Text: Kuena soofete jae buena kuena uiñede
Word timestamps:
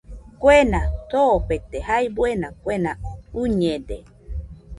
Kuena 0.39 0.79
soofete 1.09 1.77
jae 1.87 2.05
buena 2.15 2.47
kuena 2.63 2.91
uiñede 3.39 3.97